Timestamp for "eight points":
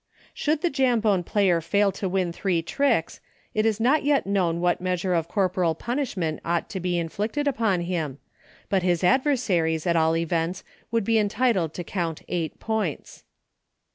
12.29-13.23